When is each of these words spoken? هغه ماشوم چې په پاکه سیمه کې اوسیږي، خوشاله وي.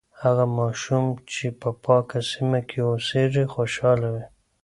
هغه 0.21 0.45
ماشوم 0.57 1.05
چې 1.33 1.45
په 1.61 1.69
پاکه 1.83 2.19
سیمه 2.31 2.59
کې 2.69 2.79
اوسیږي، 2.89 3.45
خوشاله 3.53 4.07
وي. 4.13 4.25